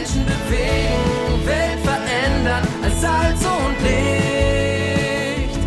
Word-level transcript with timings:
Menschen 0.00 0.24
bewegen, 0.24 1.46
Welt 1.46 1.80
verändern 1.84 2.66
als 2.82 3.00
Salz 3.02 3.44
und 3.44 3.76
Licht. 3.82 5.58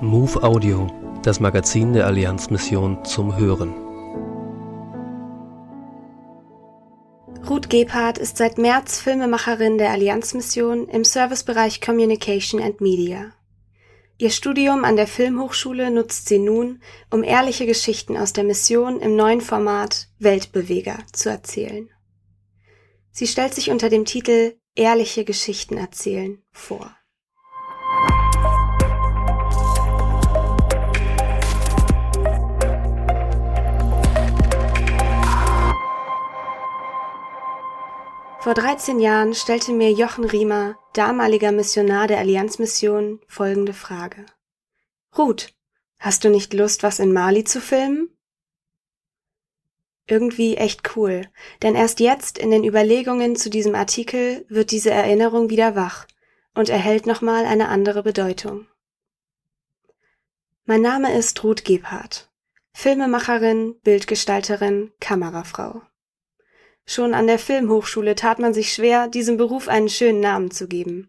Move 0.00 0.42
Audio, 0.42 0.88
das 1.22 1.38
Magazin 1.38 1.92
der 1.92 2.06
Allianzmission 2.06 3.04
zum 3.04 3.36
Hören. 3.36 3.74
Ruth 7.48 7.70
Gebhardt 7.70 8.18
ist 8.18 8.38
seit 8.38 8.58
März 8.58 8.98
Filmemacherin 9.00 9.78
der 9.78 9.92
Allianzmission 9.92 10.88
im 10.88 11.04
Servicebereich 11.04 11.80
Communication 11.80 12.60
and 12.60 12.80
Media. 12.80 13.26
Ihr 14.16 14.30
Studium 14.30 14.84
an 14.84 14.96
der 14.96 15.08
Filmhochschule 15.08 15.90
nutzt 15.90 16.28
sie 16.28 16.38
nun, 16.38 16.80
um 17.10 17.24
ehrliche 17.24 17.66
Geschichten 17.66 18.16
aus 18.16 18.32
der 18.32 18.44
Mission 18.44 19.00
im 19.00 19.16
neuen 19.16 19.40
Format 19.40 20.08
Weltbeweger 20.18 20.98
zu 21.12 21.30
erzählen. 21.30 21.90
Sie 23.10 23.26
stellt 23.26 23.54
sich 23.54 23.70
unter 23.70 23.88
dem 23.88 24.04
Titel 24.04 24.56
Ehrliche 24.76 25.24
Geschichten 25.24 25.76
erzählen 25.76 26.42
vor. 26.52 26.96
Vor 38.44 38.52
13 38.52 39.00
Jahren 39.00 39.34
stellte 39.34 39.72
mir 39.72 39.90
Jochen 39.90 40.26
Riemer, 40.26 40.76
damaliger 40.92 41.50
Missionar 41.50 42.08
der 42.08 42.18
Allianzmission, 42.18 43.20
folgende 43.26 43.72
Frage. 43.72 44.26
Ruth, 45.16 45.54
hast 45.98 46.24
du 46.24 46.28
nicht 46.28 46.52
Lust, 46.52 46.82
was 46.82 46.98
in 46.98 47.14
Mali 47.14 47.44
zu 47.44 47.62
filmen? 47.62 48.10
Irgendwie 50.06 50.58
echt 50.58 50.94
cool, 50.94 51.22
denn 51.62 51.74
erst 51.74 52.00
jetzt 52.00 52.36
in 52.36 52.50
den 52.50 52.64
Überlegungen 52.64 53.34
zu 53.34 53.48
diesem 53.48 53.74
Artikel 53.74 54.44
wird 54.50 54.72
diese 54.72 54.90
Erinnerung 54.90 55.48
wieder 55.48 55.74
wach 55.74 56.06
und 56.52 56.68
erhält 56.68 57.06
nochmal 57.06 57.46
eine 57.46 57.70
andere 57.70 58.02
Bedeutung. 58.02 58.66
Mein 60.66 60.82
Name 60.82 61.16
ist 61.16 61.42
Ruth 61.42 61.64
Gebhardt, 61.64 62.30
Filmemacherin, 62.74 63.80
Bildgestalterin, 63.80 64.92
Kamerafrau. 65.00 65.80
Schon 66.86 67.14
an 67.14 67.26
der 67.26 67.38
Filmhochschule 67.38 68.14
tat 68.14 68.38
man 68.38 68.52
sich 68.52 68.72
schwer, 68.72 69.08
diesem 69.08 69.36
Beruf 69.36 69.68
einen 69.68 69.88
schönen 69.88 70.20
Namen 70.20 70.50
zu 70.50 70.68
geben. 70.68 71.08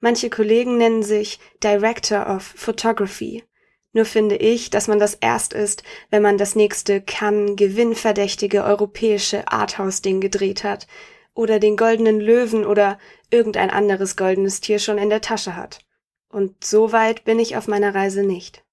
Manche 0.00 0.30
Kollegen 0.30 0.78
nennen 0.78 1.04
sich 1.04 1.38
Director 1.62 2.28
of 2.28 2.42
Photography. 2.42 3.44
Nur 3.92 4.04
finde 4.04 4.36
ich, 4.36 4.70
dass 4.70 4.88
man 4.88 4.98
das 4.98 5.14
erst 5.14 5.52
ist, 5.52 5.84
wenn 6.10 6.22
man 6.22 6.38
das 6.38 6.56
nächste 6.56 7.00
kann 7.00 7.56
gewinnverdächtige 7.56 8.64
europäische 8.64 9.46
Arthouse-Ding 9.48 10.20
gedreht 10.20 10.64
hat 10.64 10.86
oder 11.34 11.60
den 11.60 11.76
goldenen 11.76 12.18
Löwen 12.18 12.64
oder 12.64 12.98
irgendein 13.30 13.70
anderes 13.70 14.16
goldenes 14.16 14.60
Tier 14.60 14.78
schon 14.78 14.98
in 14.98 15.10
der 15.10 15.20
Tasche 15.20 15.56
hat. 15.56 15.80
Und 16.28 16.64
so 16.64 16.92
weit 16.92 17.24
bin 17.24 17.38
ich 17.38 17.56
auf 17.56 17.68
meiner 17.68 17.94
Reise 17.94 18.22
nicht. 18.22 18.64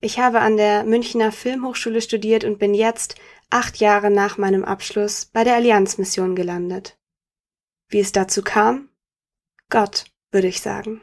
Ich 0.00 0.18
habe 0.18 0.40
an 0.40 0.56
der 0.56 0.84
Münchner 0.84 1.32
Filmhochschule 1.32 2.00
studiert 2.00 2.44
und 2.44 2.58
bin 2.58 2.74
jetzt 2.74 3.16
acht 3.50 3.78
Jahre 3.78 4.10
nach 4.10 4.38
meinem 4.38 4.64
Abschluss 4.64 5.26
bei 5.26 5.44
der 5.44 5.54
Allianzmission 5.54 6.34
gelandet. 6.34 6.98
Wie 7.88 8.00
es 8.00 8.12
dazu 8.12 8.42
kam? 8.42 8.88
Gott, 9.70 10.04
würde 10.30 10.48
ich 10.48 10.60
sagen. 10.60 11.02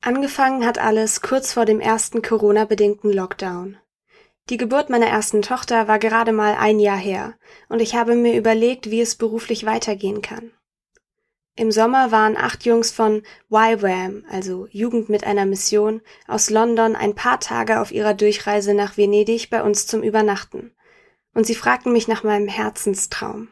Angefangen 0.00 0.66
hat 0.66 0.78
alles 0.78 1.22
kurz 1.22 1.52
vor 1.52 1.64
dem 1.64 1.80
ersten 1.80 2.20
Corona-bedingten 2.20 3.10
Lockdown. 3.10 3.78
Die 4.50 4.58
Geburt 4.58 4.90
meiner 4.90 5.06
ersten 5.06 5.40
Tochter 5.40 5.88
war 5.88 5.98
gerade 5.98 6.32
mal 6.32 6.56
ein 6.56 6.78
Jahr 6.78 6.98
her, 6.98 7.38
und 7.70 7.80
ich 7.80 7.94
habe 7.94 8.14
mir 8.14 8.36
überlegt, 8.36 8.90
wie 8.90 9.00
es 9.00 9.16
beruflich 9.16 9.64
weitergehen 9.64 10.20
kann. 10.20 10.52
Im 11.56 11.70
Sommer 11.70 12.10
waren 12.10 12.36
acht 12.36 12.64
Jungs 12.64 12.90
von 12.90 13.22
YWAM, 13.48 14.24
also 14.28 14.66
Jugend 14.70 15.08
mit 15.08 15.22
einer 15.24 15.46
Mission, 15.46 16.02
aus 16.26 16.50
London 16.50 16.96
ein 16.96 17.14
paar 17.14 17.38
Tage 17.38 17.80
auf 17.80 17.92
ihrer 17.92 18.14
Durchreise 18.14 18.74
nach 18.74 18.96
Venedig 18.96 19.50
bei 19.50 19.62
uns 19.62 19.86
zum 19.86 20.02
Übernachten. 20.02 20.74
Und 21.32 21.46
sie 21.46 21.54
fragten 21.54 21.92
mich 21.92 22.08
nach 22.08 22.24
meinem 22.24 22.48
Herzenstraum. 22.48 23.48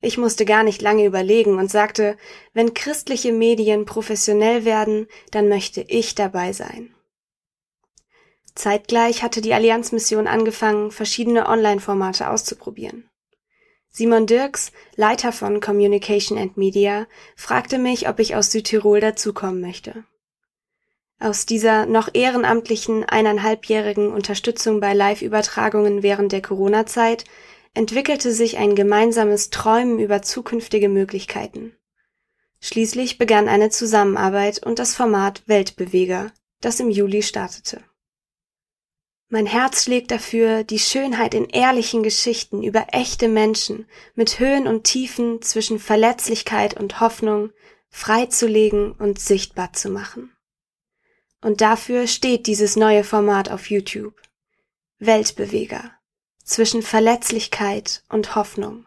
Ich 0.00 0.18
musste 0.18 0.44
gar 0.44 0.62
nicht 0.62 0.80
lange 0.80 1.04
überlegen 1.04 1.58
und 1.58 1.68
sagte, 1.68 2.16
wenn 2.52 2.74
christliche 2.74 3.32
Medien 3.32 3.84
professionell 3.84 4.64
werden, 4.64 5.08
dann 5.32 5.48
möchte 5.48 5.80
ich 5.80 6.14
dabei 6.14 6.52
sein. 6.52 6.94
Zeitgleich 8.54 9.24
hatte 9.24 9.40
die 9.40 9.54
Allianzmission 9.54 10.28
angefangen, 10.28 10.92
verschiedene 10.92 11.48
Online-Formate 11.48 12.30
auszuprobieren. 12.30 13.10
Simon 13.98 14.28
Dirks, 14.28 14.70
Leiter 14.94 15.32
von 15.32 15.58
Communication 15.58 16.38
and 16.38 16.56
Media, 16.56 17.08
fragte 17.34 17.78
mich, 17.78 18.08
ob 18.08 18.20
ich 18.20 18.36
aus 18.36 18.52
Südtirol 18.52 19.00
dazukommen 19.00 19.60
möchte. 19.60 20.04
Aus 21.18 21.46
dieser 21.46 21.84
noch 21.84 22.08
ehrenamtlichen 22.14 23.02
eineinhalbjährigen 23.02 24.12
Unterstützung 24.12 24.78
bei 24.78 24.94
Live-Übertragungen 24.94 26.04
während 26.04 26.30
der 26.30 26.42
Corona-Zeit 26.42 27.24
entwickelte 27.74 28.30
sich 28.30 28.56
ein 28.56 28.76
gemeinsames 28.76 29.50
Träumen 29.50 29.98
über 29.98 30.22
zukünftige 30.22 30.88
Möglichkeiten. 30.88 31.72
Schließlich 32.60 33.18
begann 33.18 33.48
eine 33.48 33.70
Zusammenarbeit 33.70 34.64
und 34.64 34.78
das 34.78 34.94
Format 34.94 35.42
Weltbeweger, 35.46 36.30
das 36.60 36.78
im 36.78 36.88
Juli 36.88 37.22
startete. 37.22 37.82
Mein 39.30 39.44
Herz 39.44 39.84
schlägt 39.84 40.10
dafür, 40.10 40.64
die 40.64 40.78
Schönheit 40.78 41.34
in 41.34 41.50
ehrlichen 41.50 42.02
Geschichten 42.02 42.62
über 42.62 42.86
echte 42.92 43.28
Menschen 43.28 43.86
mit 44.14 44.38
Höhen 44.38 44.66
und 44.66 44.84
Tiefen 44.84 45.42
zwischen 45.42 45.78
Verletzlichkeit 45.78 46.74
und 46.78 47.00
Hoffnung 47.00 47.50
freizulegen 47.90 48.92
und 48.92 49.18
sichtbar 49.18 49.74
zu 49.74 49.90
machen. 49.90 50.34
Und 51.42 51.60
dafür 51.60 52.06
steht 52.06 52.46
dieses 52.46 52.76
neue 52.76 53.04
Format 53.04 53.50
auf 53.50 53.68
YouTube. 53.70 54.14
Weltbeweger 54.98 55.92
zwischen 56.42 56.82
Verletzlichkeit 56.82 58.02
und 58.08 58.34
Hoffnung. 58.34 58.86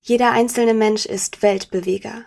Jeder 0.00 0.32
einzelne 0.32 0.72
Mensch 0.72 1.04
ist 1.04 1.42
Weltbeweger, 1.42 2.24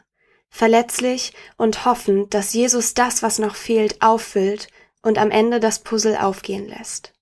verletzlich 0.48 1.34
und 1.58 1.86
hoffend, 1.86 2.36
dass 2.36 2.54
Jesus 2.54 2.94
das, 2.94 3.24
was 3.24 3.40
noch 3.40 3.56
fehlt, 3.56 4.02
auffüllt 4.04 4.68
und 5.04 5.20
am 5.20 5.30
Ende 5.30 5.60
das 5.60 5.80
Puzzle 5.80 6.18
aufgehen 6.18 6.68
lässt. 6.68 7.14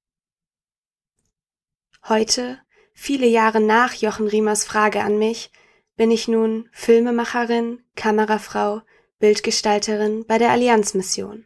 Heute, 2.08 2.60
viele 2.94 3.28
Jahre 3.28 3.60
nach 3.60 3.94
Jochen 3.94 4.28
Riemers 4.28 4.64
Frage 4.64 5.04
an 5.04 5.18
mich, 5.18 5.52
bin 5.98 6.10
ich 6.10 6.28
nun 6.28 6.70
Filmemacherin, 6.72 7.84
Kamerafrau, 7.96 8.82
Bildgestalterin 9.20 10.26
bei 10.26 10.38
der 10.38 10.52
Allianzmission 10.52 11.46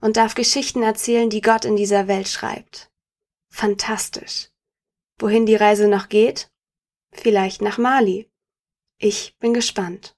und 0.00 0.16
darf 0.16 0.34
Geschichten 0.34 0.82
erzählen, 0.82 1.30
die 1.30 1.40
Gott 1.40 1.64
in 1.64 1.76
dieser 1.76 2.06
Welt 2.06 2.28
schreibt. 2.28 2.90
Fantastisch. 3.48 4.50
Wohin 5.18 5.46
die 5.46 5.56
Reise 5.56 5.88
noch 5.88 6.08
geht? 6.08 6.50
Vielleicht 7.10 7.62
nach 7.62 7.78
Mali. 7.78 8.30
Ich 8.98 9.36
bin 9.38 9.54
gespannt. 9.54 10.17